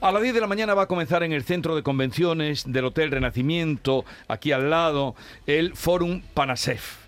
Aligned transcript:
A 0.00 0.12
las 0.12 0.22
10 0.22 0.34
de 0.34 0.40
la 0.40 0.46
mañana 0.46 0.72
va 0.72 0.84
a 0.84 0.86
comenzar 0.86 1.24
en 1.24 1.32
el 1.32 1.42
centro 1.42 1.74
de 1.74 1.82
convenciones 1.82 2.64
del 2.64 2.86
Hotel 2.86 3.10
Renacimiento, 3.10 4.04
aquí 4.28 4.52
al 4.52 4.70
lado, 4.70 5.14
el 5.46 5.74
Fórum 5.74 6.22
Panasef. 6.32 7.00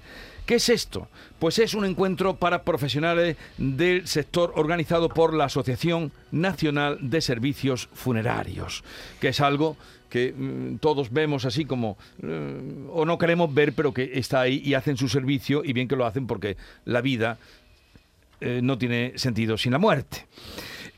¿Qué 0.45 0.57
es 0.57 0.69
esto? 0.69 1.09
Pues 1.39 1.59
es 1.59 1.73
un 1.73 1.87
encuentro 1.87 2.37
para 2.37 2.65
profesionales 2.65 3.37
del 3.57 4.07
sector 4.09 4.53
organizado 4.57 5.09
por 5.09 5.33
la 5.33 5.45
Asociación 5.45 6.13
Nacional 6.33 6.99
de 7.01 7.23
Servicios 7.23 7.89
Funerarios, 7.95 8.85
que 9.21 9.29
es 9.29 9.41
algo 9.41 9.77
que 10.11 10.35
mm, 10.37 10.77
todos 10.77 11.13
vemos 11.13 11.47
así 11.47 11.65
como, 11.65 11.97
mm, 12.21 12.91
o 12.91 13.07
no 13.07 13.17
queremos 13.17 13.55
ver, 13.55 13.73
pero 13.73 13.95
que 13.95 14.11
está 14.19 14.43
ahí 14.43 14.61
y 14.63 14.75
hacen 14.75 14.99
su 14.99 15.09
servicio, 15.09 15.63
y 15.65 15.73
bien 15.73 15.89
que 15.89 15.97
lo 15.97 16.05
hacen 16.05 16.27
porque 16.27 16.59
la 16.85 17.01
vida 17.01 17.39
eh, 18.41 18.61
no 18.63 18.77
tiene 18.77 19.13
sentido 19.17 19.57
sin 19.57 19.73
la 19.73 19.79
muerte. 19.79 20.27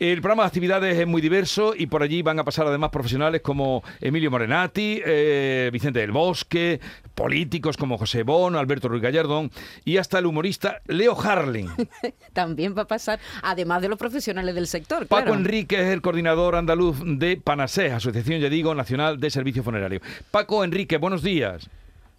El 0.01 0.21
programa 0.21 0.43
de 0.43 0.49
actividades 0.49 0.99
es 0.99 1.07
muy 1.07 1.23
diverso 1.23 1.73
y 1.77 1.87
por 1.87 2.03
allí 2.03 2.21
van 2.21 2.41
a 2.41 2.45
pasar 2.45 2.67
además 2.67 2.91
profesionales 2.91 3.43
como 3.43 3.85
Emilio 4.01 4.29
Morenati, 4.29 5.01
eh, 5.05 5.71
Vicente 5.73 6.01
del 6.01 6.11
Bosque, 6.11 6.81
políticos 7.15 7.77
como 7.77 7.97
José 7.97 8.25
Bono, 8.25 8.59
Alberto 8.59 8.89
Ruiz 8.89 9.03
Gallardón 9.03 9.53
y 9.85 9.99
hasta 9.99 10.19
el 10.19 10.27
humorista 10.27 10.81
Leo 10.87 11.17
Harling. 11.17 11.71
También 12.33 12.77
va 12.77 12.83
a 12.83 12.87
pasar, 12.89 13.21
además 13.43 13.83
de 13.83 13.89
los 13.89 13.99
profesionales 13.99 14.57
del 14.57 14.67
sector. 14.67 15.07
Paco 15.07 15.33
Enrique 15.33 15.81
es 15.81 15.93
el 15.93 16.03
coordinador 16.03 16.57
andaluz 16.57 16.99
de 17.05 17.37
PANASE, 17.37 17.93
Asociación, 17.93 18.41
ya 18.41 18.49
digo, 18.49 18.75
Nacional 18.75 19.21
de 19.21 19.31
Servicios 19.31 19.65
Funerarios. 19.65 20.03
Paco 20.33 20.65
Enrique, 20.65 20.97
buenos 20.97 21.23
días. 21.23 21.71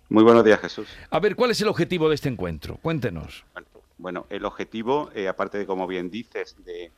Muy 0.07 0.23
buenos 0.23 0.45
días, 0.45 0.61
Jesús. 0.61 0.87
A 1.09 1.19
ver, 1.19 1.35
¿cuál 1.35 1.51
es 1.51 1.59
el 1.59 1.67
objetivo 1.67 2.07
de 2.07 2.15
este 2.15 2.29
encuentro? 2.29 2.77
Cuéntenos. 2.81 3.43
Bueno, 3.97 4.25
el 4.29 4.43
objetivo, 4.43 5.09
eh, 5.15 5.27
aparte 5.27 5.57
de, 5.57 5.65
como 5.65 5.87
bien 5.87 6.09
dices, 6.09 6.55
de, 6.65 6.91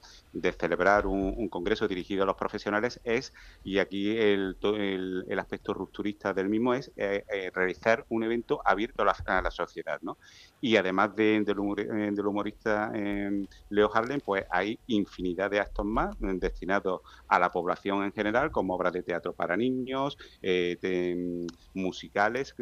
celebrar 0.58 1.08
un, 1.08 1.48
congreso 1.50 1.88
dirigido 1.88 2.24
a 2.24 2.26
los 2.26 2.36
profesionales 2.36 3.00
es, 3.04 3.34
y 3.64 3.80
aquí 3.80 4.18
el, 4.18 4.58
el, 4.62 5.40
aspecto 5.40 5.74
rupturista 5.74 6.34
del 6.34 6.50
mismo 6.50 6.74
es 6.74 6.92
eh, 6.98 7.24
eh, 7.32 7.52
realizar 7.54 8.06
un 8.10 8.24
evento 8.24 8.62
abierto 8.66 9.04
a 9.04 9.42
la, 9.42 9.52
sociedad, 9.52 10.00
¿no? 10.02 10.18
Y 10.62 10.76
además 10.76 11.16
del, 11.16 11.46
humorista 11.60 12.92
Leo 13.70 13.92
Harlem, 13.94 14.20
pues 14.20 14.46
hay 14.50 14.80
infinidad 14.88 15.50
de 15.50 15.60
actos 15.60 15.86
más 15.86 16.16
destinados 16.20 17.02
a 17.28 17.40
la 17.40 17.50
población 17.50 18.04
en 18.04 18.12
general, 18.12 18.52
como 18.52 18.76
obras 18.76 18.94
de 18.94 19.04
teatro 19.04 19.34
para 19.34 19.56
niños, 19.56 20.18
musicales 21.74 22.56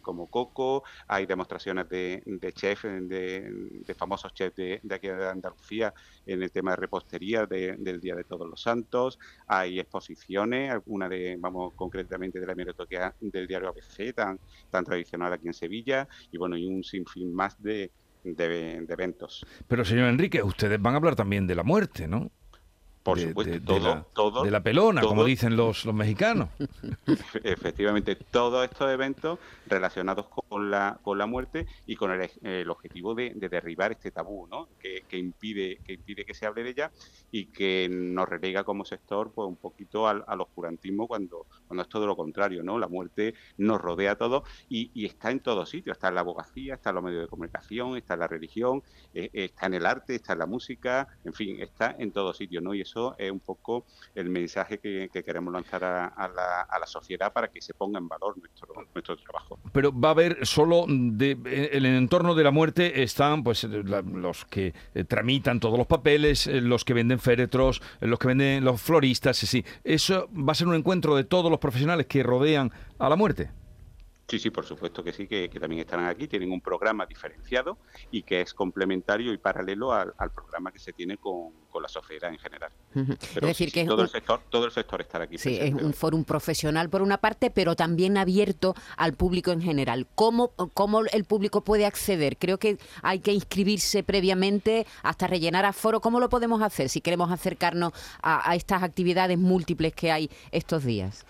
como 0.00 0.28
Coco, 0.28 0.84
hay 1.08 1.26
demostraciones 1.26 1.88
de, 1.88 2.22
de 2.24 2.52
chef, 2.52 2.84
de 2.84 3.82
de 3.86 3.94
famosos 3.94 4.32
chefs 4.34 4.56
de, 4.56 4.80
aquí 4.90 5.08
de 5.08 5.28
Andalucía 5.28 5.92
en 6.26 6.42
el 6.42 6.50
tema 6.50 6.72
de 6.72 6.76
repostería 7.02 7.46
del 7.46 8.00
Día 8.00 8.14
de 8.14 8.24
Todos 8.24 8.48
los 8.48 8.62
Santos. 8.62 9.18
Hay 9.46 9.80
exposiciones, 9.80 10.70
alguna 10.70 11.08
de, 11.08 11.36
vamos, 11.38 11.74
concretamente 11.74 12.40
de 12.40 12.46
la 12.46 12.52
hemeroteca 12.52 13.14
del 13.20 13.46
diario 13.46 13.68
ABC, 13.68 14.14
tan, 14.14 14.38
tan 14.70 14.84
tradicional 14.84 15.32
aquí 15.32 15.48
en 15.48 15.54
Sevilla, 15.54 16.08
y 16.30 16.38
bueno, 16.38 16.56
y 16.56 16.66
un 16.66 16.82
sinfín 16.84 17.34
más 17.34 17.60
de, 17.62 17.90
de, 18.24 18.86
eventos. 18.88 19.44
Pero 19.66 19.84
señor 19.84 20.08
Enrique, 20.08 20.42
ustedes 20.42 20.80
van 20.80 20.94
a 20.94 20.98
hablar 20.98 21.16
también 21.16 21.46
de 21.46 21.54
la 21.54 21.62
muerte, 21.62 22.06
¿no? 22.06 22.30
Por 23.02 23.18
supuesto, 23.18 23.60
todo, 23.64 23.74
de 23.74 23.80
la, 23.80 24.06
todo. 24.12 24.44
De 24.44 24.50
la 24.50 24.62
pelona, 24.62 25.00
como 25.02 25.24
dicen 25.24 25.56
los, 25.56 25.84
los 25.84 25.94
mexicanos. 25.94 26.48
Efectivamente, 27.42 28.14
todos 28.14 28.64
estos 28.64 28.90
eventos 28.90 29.38
relacionados 29.66 30.26
con 30.28 30.70
la, 30.70 30.98
con 31.02 31.18
la 31.18 31.26
muerte 31.26 31.66
y 31.86 31.96
con 31.96 32.12
el, 32.12 32.70
objetivo 32.70 33.14
de, 33.14 33.32
derribar 33.34 33.92
este 33.92 34.10
tabú, 34.10 34.46
¿no? 34.46 34.68
Que, 34.78 35.18
impide, 35.18 35.78
que 35.84 35.94
impide 35.94 36.24
que 36.24 36.34
se 36.34 36.46
hable 36.46 36.62
de 36.62 36.70
ella 36.70 36.90
y 37.30 37.46
que 37.46 37.88
nos 37.90 38.28
relega 38.28 38.64
como 38.64 38.84
sector 38.84 39.32
pues 39.32 39.48
un 39.48 39.56
poquito 39.56 40.06
al, 40.06 40.24
al 40.26 40.40
oscurantismo 40.40 41.08
cuando, 41.08 41.46
cuando 41.66 41.82
es 41.82 41.88
todo 41.88 42.06
lo 42.06 42.16
contrario, 42.16 42.62
¿no? 42.62 42.78
La 42.78 42.88
muerte 42.88 43.34
nos 43.56 43.80
rodea 43.80 44.12
a 44.12 44.16
todos 44.16 44.42
y, 44.68 44.90
está 45.04 45.30
en 45.30 45.40
todos 45.40 45.70
sitios, 45.70 45.96
está 45.96 46.08
en 46.08 46.14
la 46.14 46.20
abogacía, 46.20 46.74
está 46.74 46.90
en 46.90 46.96
los 46.96 47.04
medios 47.04 47.22
de 47.22 47.28
comunicación, 47.28 47.96
está 47.96 48.14
en 48.14 48.20
la 48.20 48.28
religión, 48.28 48.82
eh, 49.14 49.30
está 49.32 49.66
en 49.66 49.74
el 49.74 49.86
arte, 49.86 50.14
está 50.14 50.34
en 50.34 50.38
la 50.40 50.46
música, 50.46 51.08
en 51.24 51.32
fin, 51.32 51.60
está 51.60 51.94
en 51.98 52.12
todos 52.12 52.36
sitios, 52.36 52.62
¿no? 52.62 52.74
Y 52.74 52.82
eso 52.82 52.91
es 53.18 53.30
un 53.30 53.40
poco 53.40 53.84
el 54.14 54.28
mensaje 54.28 54.78
que, 54.78 55.08
queremos 55.24 55.52
lanzar 55.52 55.84
a, 55.84 56.28
la, 56.28 56.86
sociedad 56.86 57.32
para 57.32 57.48
que 57.48 57.60
se 57.60 57.72
ponga 57.74 57.98
en 57.98 58.08
valor 58.08 58.36
nuestro, 58.36 58.68
nuestro 58.92 59.16
trabajo. 59.16 59.58
Pero 59.72 59.98
va 59.98 60.08
a 60.08 60.10
haber 60.12 60.44
solo, 60.46 60.84
de, 60.88 61.30
en 61.32 61.84
el 61.86 61.96
entorno 61.96 62.34
de 62.34 62.44
la 62.44 62.50
muerte 62.50 63.02
están 63.02 63.42
pues 63.42 63.64
los 63.64 64.44
que 64.46 64.74
eh, 64.94 65.04
tramitan 65.04 65.60
todos 65.60 65.78
los 65.78 65.86
papeles, 65.86 66.46
eh, 66.46 66.60
los 66.60 66.84
que 66.84 66.94
venden 66.94 67.18
féretros, 67.18 67.80
eh, 68.00 68.06
los 68.06 68.18
que 68.18 68.28
venden 68.28 68.64
los 68.64 68.80
floristas, 68.80 69.36
sí. 69.36 69.64
¿Eso 69.84 70.28
va 70.32 70.52
a 70.52 70.54
ser 70.54 70.68
un 70.68 70.74
encuentro 70.74 71.16
de 71.16 71.24
todos 71.24 71.50
los 71.50 71.60
profesionales 71.60 72.06
que 72.06 72.22
rodean 72.22 72.72
a 72.98 73.08
la 73.08 73.16
muerte? 73.16 73.50
Sí, 74.28 74.38
sí, 74.38 74.50
por 74.50 74.64
supuesto 74.64 75.02
que 75.02 75.12
sí, 75.12 75.26
que, 75.26 75.48
también 75.48 75.80
estarán 75.80 76.06
aquí. 76.06 76.26
Tienen 76.26 76.52
un 76.52 76.60
programa 76.60 77.04
diferenciado 77.06 77.78
y 78.10 78.22
que 78.22 78.40
es 78.40 78.54
complementario 78.54 79.32
y 79.32 79.38
paralelo 79.38 79.92
al, 79.92 80.12
programa 80.34 80.72
que 80.72 80.78
se 80.78 80.92
tiene 80.92 81.18
con, 81.18 81.52
la 81.80 81.88
sociedad 81.88 82.30
en 82.30 82.38
general. 82.38 82.70
es 82.94 83.40
decir, 83.40 83.72
que 83.72 83.84
todo, 83.84 84.02
el 84.02 84.08
sector, 84.08 84.40
todo 84.48 84.66
el 84.66 84.70
sector 84.72 85.00
estará 85.00 85.24
aquí. 85.24 85.36
Sí, 85.36 85.58
es 85.60 85.74
un 85.74 85.92
foro 85.92 86.22
profesional 86.22 86.88
por 86.88 87.02
una 87.02 87.18
parte, 87.18 87.50
pero 87.50 87.74
también 87.74 88.16
abierto 88.16 88.74
al 88.96 89.14
público 89.14 89.50
en 89.50 89.60
general. 89.60 90.06
¿Cómo, 90.14 90.52
¿Cómo 90.74 91.00
el 91.00 91.24
público 91.24 91.64
puede 91.64 91.84
acceder? 91.84 92.36
Creo 92.38 92.58
que 92.58 92.78
hay 93.02 93.18
que 93.20 93.32
inscribirse 93.32 94.02
previamente 94.02 94.86
hasta 95.02 95.26
rellenar 95.26 95.64
a 95.64 95.72
foro. 95.72 96.00
¿Cómo 96.00 96.20
lo 96.20 96.28
podemos 96.28 96.62
hacer 96.62 96.88
si 96.88 97.00
queremos 97.00 97.30
acercarnos 97.30 97.92
a 98.22 98.54
estas 98.54 98.82
actividades 98.82 99.38
múltiples 99.38 99.92
que 99.94 100.12
hay 100.12 100.30
estos 100.52 100.84
días? 100.84 101.26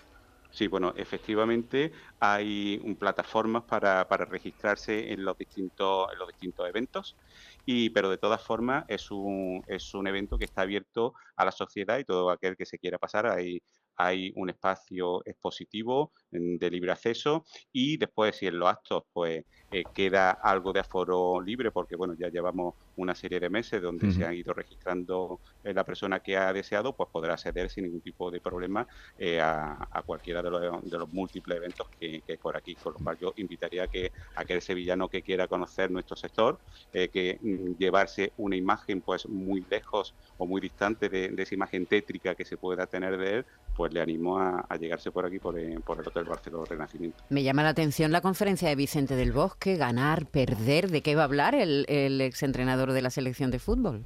Sí, 0.53 0.67
bueno, 0.67 0.93
efectivamente 0.95 1.91
hay 2.19 2.79
un, 2.83 2.95
plataformas 2.95 3.63
para, 3.63 4.07
para 4.07 4.25
registrarse 4.25 5.11
en 5.11 5.25
los 5.25 5.35
distintos 5.35 6.07
en 6.13 6.19
los 6.19 6.27
distintos 6.27 6.69
eventos 6.69 7.17
y 7.65 7.89
pero 7.89 8.07
de 8.09 8.19
todas 8.19 8.43
formas 8.43 8.85
es 8.87 9.09
un 9.09 9.63
es 9.67 9.95
un 9.95 10.05
evento 10.07 10.37
que 10.37 10.45
está 10.45 10.61
abierto 10.61 11.13
a 11.37 11.45
la 11.45 11.51
sociedad 11.51 11.97
y 11.97 12.05
todo 12.05 12.29
aquel 12.29 12.55
que 12.55 12.67
se 12.67 12.77
quiera 12.77 12.99
pasar. 12.99 13.25
Hay 13.27 13.63
hay 13.95 14.31
un 14.35 14.49
espacio 14.49 15.21
expositivo 15.25 16.13
mm, 16.31 16.57
de 16.57 16.69
libre 16.69 16.91
acceso 16.91 17.45
y 17.71 17.97
después 17.97 18.35
si 18.35 18.47
en 18.47 18.59
los 18.59 18.69
actos 18.69 19.03
pues 19.11 19.43
eh, 19.71 19.83
queda 19.93 20.31
algo 20.31 20.71
de 20.73 20.81
aforo 20.81 21.41
libre 21.41 21.71
porque 21.71 21.95
bueno 21.95 22.15
ya 22.17 22.29
llevamos 22.29 22.75
una 22.95 23.15
serie 23.15 23.39
de 23.39 23.49
meses 23.49 23.81
donde 23.81 24.11
se 24.11 24.25
han 24.25 24.33
ido 24.33 24.53
registrando 24.53 25.39
eh, 25.63 25.73
la 25.73 25.83
persona 25.83 26.19
que 26.19 26.37
ha 26.37 26.51
deseado 26.53 26.93
pues 26.93 27.09
podrá 27.11 27.33
acceder 27.33 27.69
sin 27.69 27.85
ningún 27.85 28.01
tipo 28.01 28.29
de 28.29 28.39
problema 28.39 28.87
eh, 29.17 29.39
a, 29.41 30.01
cualquiera 30.05 30.41
de 30.41 30.49
los, 30.49 30.89
de 30.89 30.97
los 30.97 31.11
múltiples 31.13 31.57
eventos 31.57 31.87
que, 31.99 32.21
que, 32.21 32.37
por 32.37 32.57
aquí 32.57 32.75
con 32.75 32.93
lo 32.93 32.99
cual 32.99 33.17
yo 33.19 33.33
invitaría 33.37 33.83
a 33.83 33.87
que 33.87 34.11
aquel 34.35 34.61
sevillano 34.61 35.07
que 35.07 35.21
quiera 35.21 35.47
conocer 35.47 35.91
nuestro 35.91 36.15
sector 36.15 36.59
que 36.91 37.39
mm, 37.41 37.77
llevarse 37.77 38.33
una 38.37 38.55
imagen 38.55 39.01
pues 39.01 39.27
muy 39.27 39.65
lejos 39.69 40.13
o 40.37 40.45
muy 40.45 40.61
distante 40.61 41.09
de, 41.09 41.29
de 41.29 41.43
esa 41.43 41.55
imagen 41.55 41.85
tétrica 41.85 42.35
que 42.35 42.45
se 42.45 42.57
pueda 42.57 42.85
tener 42.85 43.17
de 43.17 43.37
él 43.37 43.45
pues 43.75 43.93
le 43.93 44.01
animo 44.01 44.39
a, 44.39 44.67
llegarse 44.79 45.11
por 45.11 45.25
aquí, 45.25 45.39
por, 45.39 45.57
eh, 45.57 45.79
por, 45.85 45.99
el 45.99 46.07
Hotel 46.07 46.25
Barcelona 46.25 46.65
Renacimiento. 46.69 47.23
Me 47.29 47.43
llama 47.43 47.63
la 47.63 47.69
atención 47.69 48.11
la 48.11 48.21
conferencia 48.21 48.69
de 48.69 48.75
Vicente 48.75 49.15
del 49.15 49.31
Bosque, 49.31 49.75
ganar, 49.75 50.25
perder, 50.25 50.89
¿de 50.89 51.01
qué 51.01 51.15
va 51.15 51.21
a 51.21 51.25
hablar 51.25 51.55
el, 51.55 51.85
el 51.87 52.21
exentrenador 52.21 52.82
de 52.91 53.01
la 53.01 53.09
selección 53.09 53.51
de 53.51 53.59
fútbol? 53.59 54.05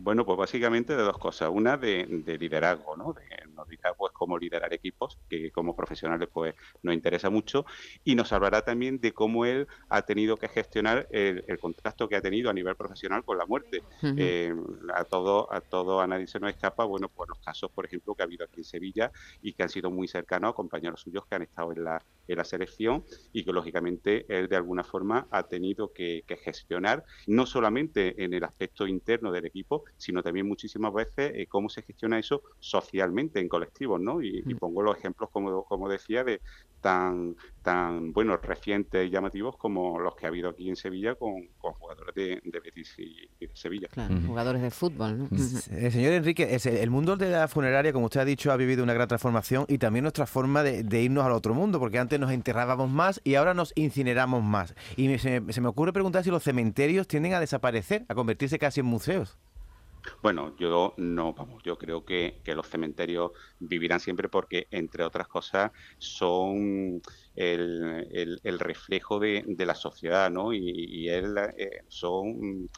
Bueno, 0.00 0.24
pues 0.24 0.38
básicamente 0.38 0.96
de 0.96 1.02
dos 1.02 1.18
cosas. 1.18 1.50
Una 1.52 1.76
de, 1.76 2.06
liderazgo, 2.38 2.96
¿no? 2.96 3.12
De, 3.12 3.52
nos 3.52 3.66
dirá 3.68 3.94
pues 3.94 4.12
cómo 4.12 4.38
liderar 4.38 4.72
equipos, 4.72 5.18
que 5.28 5.50
como 5.50 5.74
profesionales 5.74 6.28
pues 6.32 6.54
nos 6.82 6.94
interesa 6.94 7.30
mucho, 7.30 7.66
y 8.04 8.14
nos 8.14 8.32
hablará 8.32 8.62
también 8.62 9.00
de 9.00 9.12
cómo 9.12 9.44
él 9.44 9.66
ha 9.88 10.02
tenido 10.02 10.36
que 10.36 10.46
gestionar 10.48 11.08
el, 11.10 11.58
contacto 11.58 12.08
que 12.08 12.14
ha 12.14 12.22
tenido 12.22 12.48
a 12.48 12.52
nivel 12.52 12.76
profesional 12.76 13.24
con 13.24 13.38
la 13.38 13.46
muerte. 13.46 13.82
Eh, 14.02 14.54
a 14.94 15.02
todo 15.04 15.52
a 15.52 15.60
todo 15.60 16.00
a 16.00 16.06
nadie 16.06 16.28
se 16.28 16.38
nos 16.38 16.50
escapa, 16.50 16.84
bueno, 16.84 17.08
pues 17.08 17.28
los 17.28 17.38
casos, 17.40 17.68
por 17.72 17.84
ejemplo, 17.84 18.14
que 18.14 18.22
ha 18.22 18.26
habido 18.26 18.44
aquí 18.44 18.58
en 18.58 18.64
Sevilla 18.64 19.10
y 19.42 19.52
que 19.52 19.64
han 19.64 19.68
sido 19.68 19.90
muy 19.90 20.06
cercanos 20.06 20.50
a 20.50 20.54
compañeros 20.54 21.00
suyos 21.00 21.26
que 21.26 21.34
han 21.34 21.42
estado 21.42 21.72
en 21.72 21.82
la, 21.82 22.00
en 22.28 22.36
la 22.36 22.44
selección 22.44 23.04
y 23.32 23.44
que 23.44 23.52
lógicamente 23.52 24.26
él 24.28 24.48
de 24.48 24.56
alguna 24.56 24.84
forma 24.84 25.26
ha 25.32 25.42
tenido 25.42 25.92
que 25.92 26.22
gestionar, 26.44 27.04
no 27.26 27.46
solamente 27.46 28.22
en 28.22 28.32
el 28.32 28.44
aspecto 28.44 28.86
interno 28.86 29.32
del 29.32 29.46
equipo, 29.46 29.84
sino 29.96 30.22
también 30.22 30.46
muchísimas 30.46 30.92
veces 30.92 31.32
eh, 31.34 31.46
cómo 31.48 31.68
se 31.68 31.82
gestiona 31.82 32.18
eso 32.18 32.42
socialmente 32.60 33.40
en 33.40 33.48
colectivos, 33.48 34.00
¿no? 34.00 34.22
Y, 34.22 34.42
mm. 34.42 34.58
pongo 34.58 34.82
los 34.82 34.96
ejemplos, 34.96 35.30
como, 35.30 35.64
como 35.64 35.88
decía, 35.88 36.24
de 36.24 36.40
tan, 36.80 37.36
tan 37.62 38.12
bueno, 38.12 38.36
recientes 38.36 39.06
y 39.06 39.10
llamativos 39.10 39.56
como 39.56 39.98
los 39.98 40.14
que 40.14 40.26
ha 40.26 40.28
habido 40.28 40.50
aquí 40.50 40.68
en 40.68 40.76
Sevilla 40.76 41.14
con, 41.14 41.48
jugadores 41.58 42.14
de, 42.14 42.40
Betis 42.44 42.94
y, 42.98 43.28
de 43.40 43.50
Sevilla. 43.54 43.88
Claro, 43.90 44.14
jugadores 44.26 44.62
de 44.62 44.70
fútbol, 44.70 45.18
¿no? 45.18 45.28
Eh, 45.70 45.90
señor 45.90 46.12
Enrique, 46.12 46.56
el 46.64 46.90
mundo 46.90 47.16
de 47.16 47.30
la 47.30 47.48
funeraria, 47.48 47.92
como 47.92 48.06
usted 48.06 48.20
ha 48.20 48.24
dicho, 48.24 48.52
ha 48.52 48.56
vivido 48.56 48.82
una 48.82 48.94
gran 48.94 49.08
transformación 49.08 49.64
y 49.68 49.78
también 49.78 50.02
nuestra 50.04 50.26
forma 50.26 50.62
de, 50.62 51.02
irnos 51.02 51.24
al 51.24 51.32
otro 51.32 51.54
mundo, 51.54 51.78
porque 51.78 51.98
antes 51.98 52.18
nos 52.18 52.30
enterrábamos 52.32 52.90
más 52.90 53.20
y 53.24 53.34
ahora 53.34 53.54
nos 53.54 53.72
incineramos 53.76 54.42
más. 54.42 54.74
Y 54.96 55.18
se, 55.18 55.42
se 55.48 55.60
me 55.60 55.68
ocurre 55.68 55.92
preguntar 55.92 56.24
si 56.24 56.30
los 56.30 56.42
cementerios 56.42 57.06
tienden 57.06 57.34
a 57.34 57.40
desaparecer, 57.40 58.04
a 58.08 58.14
convertirse 58.14 58.58
casi 58.58 58.80
en 58.80 58.86
museos. 58.86 59.38
Bueno, 60.22 60.54
yo 60.56 60.94
no, 60.96 61.34
vamos, 61.34 61.62
yo 61.64 61.76
creo 61.76 62.04
que, 62.04 62.40
que, 62.44 62.54
los 62.54 62.68
cementerios 62.68 63.32
vivirán 63.58 64.00
siempre 64.00 64.28
porque, 64.28 64.66
entre 64.70 65.04
otras 65.04 65.28
cosas, 65.28 65.72
son 65.98 67.00
el, 67.38 68.40
el, 68.42 68.58
reflejo 68.58 69.20
de, 69.20 69.44
de, 69.46 69.64
la 69.66 69.76
sociedad, 69.76 70.28
¿no? 70.28 70.52
Y, 70.52 70.58
y 70.58 71.08
él, 71.08 71.36
eh, 71.56 71.84
son, 71.86 72.68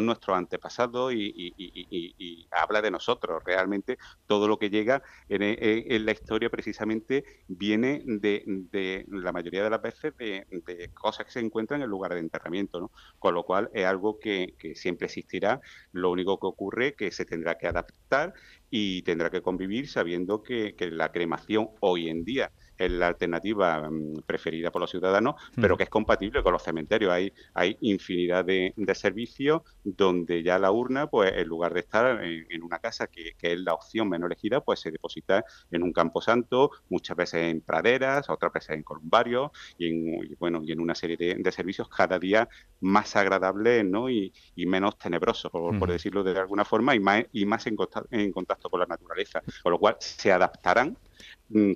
nuestros 0.00 0.36
antepasados 0.36 1.12
y, 1.14 1.32
y, 1.36 2.48
habla 2.50 2.82
de 2.82 2.90
nosotros. 2.90 3.42
Realmente 3.44 3.96
todo 4.26 4.48
lo 4.48 4.58
que 4.58 4.70
llega 4.70 5.02
en, 5.28 5.42
en 5.42 6.04
la 6.04 6.10
historia 6.10 6.50
precisamente 6.50 7.24
viene 7.46 8.02
de, 8.04 8.42
de, 8.46 9.06
la 9.08 9.30
mayoría 9.30 9.62
de 9.62 9.70
las 9.70 9.82
veces 9.82 10.16
de, 10.16 10.90
cosas 10.94 11.26
que 11.26 11.32
se 11.32 11.40
encuentran 11.40 11.80
en 11.80 11.84
el 11.84 11.90
lugar 11.90 12.12
de 12.14 12.20
enterramiento, 12.20 12.80
¿no? 12.80 12.90
Con 13.20 13.34
lo 13.34 13.44
cual 13.44 13.70
es 13.72 13.86
algo 13.86 14.18
que, 14.18 14.54
que 14.58 14.74
siempre 14.74 15.06
existirá. 15.06 15.60
Lo 15.92 16.10
único 16.10 16.40
que 16.40 16.46
ocurre 16.46 16.94
que 16.94 17.12
se 17.12 17.24
tendrá 17.24 17.56
que 17.56 17.68
adaptar 17.68 18.34
y 18.68 19.02
tendrá 19.02 19.30
que 19.30 19.42
convivir 19.42 19.88
sabiendo 19.88 20.42
que 20.42 20.74
la 20.90 21.12
cremación 21.12 21.68
hoy 21.80 22.08
en 22.08 22.24
día 22.24 22.50
es 22.78 22.90
la 22.90 23.08
alternativa 23.08 23.90
mm, 23.90 24.22
preferida 24.26 24.70
por 24.70 24.80
los 24.80 24.90
ciudadanos, 24.90 25.34
pero 25.54 25.74
mm. 25.74 25.78
que 25.78 25.84
es 25.84 25.90
compatible 25.90 26.42
con 26.42 26.52
los 26.52 26.62
cementerios. 26.62 27.12
Hay, 27.12 27.32
hay 27.54 27.76
infinidad 27.80 28.44
de, 28.44 28.72
servicios 28.94 29.62
donde 29.84 30.42
ya 30.42 30.58
la 30.58 30.72
urna, 30.72 31.08
pues 31.08 31.32
en 31.36 31.46
lugar 31.46 31.74
de 31.74 31.80
estar 31.80 32.24
en, 32.24 32.62
una 32.62 32.78
casa 32.78 33.06
que, 33.06 33.34
es 33.40 33.60
la 33.60 33.74
opción 33.74 34.08
menos 34.08 34.26
elegida, 34.26 34.60
pues 34.60 34.80
se 34.80 34.90
deposita 34.90 35.44
en 35.70 35.82
un 35.82 35.92
campo 35.92 36.20
santo, 36.20 36.70
muchas 36.88 37.16
veces 37.16 37.50
en 37.50 37.60
praderas, 37.60 38.28
otras 38.30 38.52
veces 38.52 38.70
en 38.70 38.82
columbarios 38.82 39.50
y 39.76 39.88
en, 39.88 40.36
bueno, 40.38 40.62
y 40.64 40.72
en 40.72 40.80
una 40.80 40.94
serie 40.94 41.16
de, 41.16 41.52
servicios 41.52 41.88
cada 41.88 42.18
día 42.18 42.46
más 42.80 43.16
agradables 43.16 43.84
¿no? 43.84 44.10
y, 44.10 44.32
menos 44.56 44.98
tenebrosos, 44.98 45.50
por, 45.50 45.90
decirlo 45.90 46.22
de 46.22 46.38
alguna 46.38 46.64
forma, 46.64 46.94
y 46.94 47.00
más, 47.00 47.24
y 47.32 47.46
más 47.46 47.66
en, 47.66 47.76
en 48.10 48.32
contacto 48.32 48.68
con 48.68 48.80
la 48.80 48.86
naturaleza. 48.86 49.42
Con 49.62 49.72
lo 49.72 49.78
cual 49.78 49.96
se 49.98 50.30
adaptarán 50.30 50.96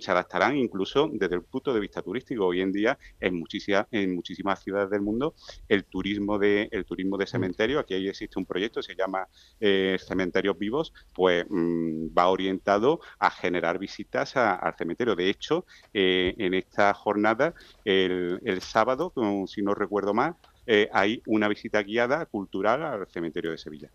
se 0.00 0.10
adaptarán 0.10 0.56
incluso 0.56 1.08
desde 1.12 1.36
el 1.36 1.42
punto 1.42 1.72
de 1.72 1.80
vista 1.80 2.02
turístico. 2.02 2.46
Hoy 2.46 2.60
en 2.60 2.72
día, 2.72 2.98
en 3.20 3.38
muchísimas, 3.38 3.86
en 3.90 4.14
muchísimas 4.14 4.62
ciudades 4.62 4.90
del 4.90 5.00
mundo, 5.00 5.34
el 5.68 5.84
turismo 5.84 6.38
de, 6.38 6.68
el 6.70 6.84
turismo 6.84 7.16
de 7.16 7.24
mm. 7.24 7.28
cementerio, 7.28 7.78
aquí 7.78 7.94
existe 7.94 8.38
un 8.38 8.46
proyecto, 8.46 8.82
se 8.82 8.94
llama 8.94 9.26
eh, 9.60 9.96
Cementerios 10.06 10.58
Vivos, 10.58 10.92
pues 11.14 11.44
mm, 11.48 12.08
va 12.16 12.28
orientado 12.28 13.00
a 13.18 13.30
generar 13.30 13.78
visitas 13.78 14.36
al 14.36 14.74
cementerio. 14.76 15.16
De 15.16 15.28
hecho, 15.28 15.64
eh, 15.94 16.34
en 16.38 16.54
esta 16.54 16.92
jornada, 16.94 17.54
el, 17.84 18.60
sábado, 18.60 19.12
si 19.46 19.62
no 19.62 19.74
recuerdo 19.74 20.14
mal, 20.14 20.36
eh, 20.66 20.88
hay 20.92 21.22
una 21.26 21.48
visita 21.48 21.82
guiada 21.82 22.26
cultural 22.26 22.82
al 22.82 23.06
cementerio 23.08 23.50
de 23.50 23.58
Sevilla. 23.58 23.90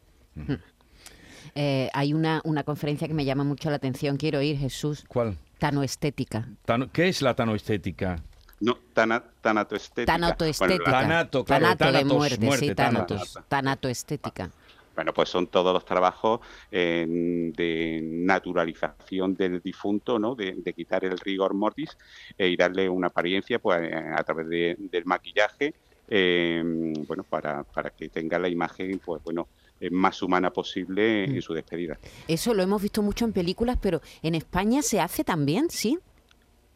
hay 1.93 2.13
una, 2.13 2.41
una 2.43 2.63
conferencia 2.63 3.07
que 3.07 3.13
me 3.13 3.25
llama 3.25 3.43
mucho 3.43 3.69
la 3.69 3.77
atención. 3.77 4.17
Quiero 4.17 4.41
ir, 4.41 4.57
Jesús. 4.57 5.05
¿Cuál? 5.07 5.37
Tanoestética. 5.57 6.47
¿Qué 6.93 7.07
es 7.07 7.21
la 7.21 7.35
tanoestética? 7.35 8.17
No, 8.59 8.77
tanatoestética. 8.93 10.05
Tanatoestética. 10.05 10.91
tanato, 10.91 11.45
claro, 11.45 11.75
tanato 11.75 11.91
de 11.97 12.05
muerte, 12.05 12.51
sí, 12.57 12.73
tanatos. 12.73 13.39
Tanatoestética. 13.47 14.49
Bueno, 14.95 15.13
pues 15.13 15.29
son 15.29 15.45
todos 15.45 15.71
los 15.73 15.85
trabajos 15.85 16.39
de 16.71 17.99
naturalización 18.01 19.35
del 19.35 19.61
difunto, 19.61 20.17
¿no? 20.17 20.33
De, 20.33 20.73
quitar 20.75 21.05
el 21.05 21.19
rigor 21.19 21.53
mortis 21.53 21.95
e, 22.35 22.47
y 22.47 22.57
darle 22.57 22.89
una 22.89 23.07
apariencia 23.07 23.59
pues, 23.59 23.93
a 23.93 24.23
través 24.23 24.47
del 24.49 25.05
maquillaje, 25.05 25.75
em, 26.07 26.93
bueno, 27.05 27.23
para, 27.23 27.63
para 27.63 27.91
que 27.91 28.09
tenga 28.09 28.39
la 28.39 28.49
imagen, 28.49 28.99
pues 29.05 29.23
bueno, 29.23 29.47
eh, 29.66 29.66
más 29.91 30.21
humana 30.21 30.51
posible 30.51 31.25
en 31.25 31.37
mm. 31.37 31.41
su 31.41 31.53
despedida. 31.53 31.99
Eso 32.27 32.53
lo 32.53 32.63
hemos 32.63 32.81
visto 32.81 33.01
mucho 33.01 33.25
en 33.25 33.33
películas, 33.33 33.77
pero 33.81 34.01
en 34.21 34.35
España 34.35 34.81
se 34.81 34.99
hace 34.99 35.23
también, 35.23 35.69
¿sí? 35.69 35.99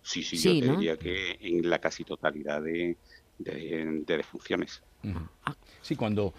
Sí, 0.03 0.23
sí, 0.23 0.37
yo 0.37 0.51
te 0.51 0.71
diría 0.71 0.97
que 0.97 1.37
en 1.41 1.69
la 1.69 1.79
casi 1.79 2.03
totalidad 2.03 2.61
de, 2.61 2.97
de, 3.43 4.03
de 4.05 4.17
defunciones. 4.17 4.81
Sí, 5.81 5.95
cuando, 5.95 6.31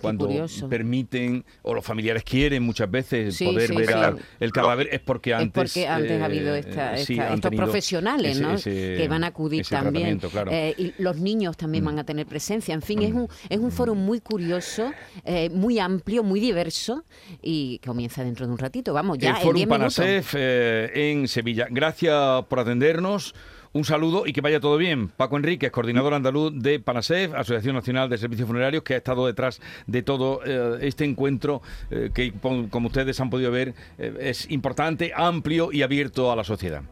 cuando 0.00 0.26
permiten 0.70 1.44
o 1.62 1.74
los 1.74 1.84
familiares 1.84 2.24
quieren 2.24 2.62
muchas 2.62 2.90
veces 2.90 3.38
poder 3.38 3.74
ver 3.74 4.16
el 4.40 4.52
cadáver 4.52 4.88
es 4.90 5.00
porque 5.00 5.34
antes, 5.34 5.74
porque 5.74 5.86
antes 5.86 6.22
ha 6.22 6.24
habido 6.24 6.54
eh, 6.54 6.64
estos 6.96 7.54
profesionales 7.54 8.40
¿no? 8.40 8.56
que 8.56 9.06
van 9.08 9.22
a 9.22 9.28
acudir 9.28 9.66
también 9.66 10.18
eh, 10.50 10.74
y 10.78 10.94
los 10.96 11.18
niños 11.18 11.58
también 11.58 11.84
mm. 11.84 11.86
van 11.86 11.98
a 11.98 12.04
tener 12.04 12.26
presencia. 12.26 12.72
En 12.72 12.80
fin, 12.80 13.02
es 13.02 13.12
mm. 13.12 13.18
un 13.18 13.28
es 13.50 13.58
un 13.58 13.70
foro 13.70 13.94
muy 13.94 14.20
curioso, 14.20 14.90
eh, 15.24 15.50
muy 15.50 15.78
amplio, 15.78 16.22
muy 16.22 16.40
diverso 16.40 17.04
y 17.42 17.78
comienza 17.84 18.24
dentro 18.24 18.46
de 18.46 18.52
un 18.52 18.58
ratito. 18.58 18.94
Vamos 18.94 19.18
ya. 19.18 19.36
El 19.36 19.42
Foro 19.42 19.58
Panasef 19.68 20.34
en 20.36 21.28
Sevilla. 21.28 21.66
Gracias 21.70 22.46
por 22.46 22.60
atendernos. 22.60 23.34
Un 23.76 23.84
saludo 23.84 24.26
y 24.26 24.32
que 24.32 24.40
vaya 24.40 24.58
todo 24.58 24.78
bien. 24.78 25.08
Paco 25.08 25.36
Enríquez, 25.36 25.70
coordinador 25.70 26.14
andaluz 26.14 26.50
de 26.54 26.80
PANASEF, 26.80 27.34
Asociación 27.34 27.74
Nacional 27.74 28.08
de 28.08 28.16
Servicios 28.16 28.48
Funerarios, 28.48 28.82
que 28.82 28.94
ha 28.94 28.96
estado 28.96 29.26
detrás 29.26 29.60
de 29.86 30.02
todo 30.02 30.40
eh, 30.46 30.78
este 30.80 31.04
encuentro 31.04 31.60
eh, 31.90 32.08
que, 32.14 32.32
como 32.40 32.86
ustedes 32.86 33.20
han 33.20 33.28
podido 33.28 33.50
ver, 33.50 33.74
eh, 33.98 34.16
es 34.18 34.50
importante, 34.50 35.12
amplio 35.14 35.68
y 35.72 35.82
abierto 35.82 36.32
a 36.32 36.36
la 36.36 36.42
sociedad. 36.42 36.84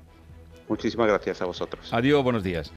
Muchísimas 0.69 1.07
gracias 1.09 1.41
a 1.41 1.47
vosotros. 1.47 1.89
Adiós, 1.91 2.23
buenos 2.23 2.43
días. 2.43 2.71